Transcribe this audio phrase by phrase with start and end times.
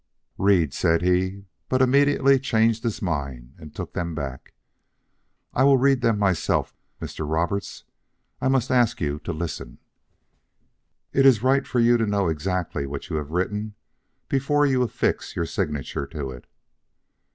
[0.39, 4.55] "Read," said he; but immediately changed his mind and took them back.
[5.53, 6.75] "I will read them myself.
[6.99, 7.31] Mr.
[7.31, 7.83] Roberts,
[8.41, 9.77] I must ask you to listen.
[11.13, 13.75] It is right for you to know exactly what you have written
[14.27, 16.47] before you affix your signature to it."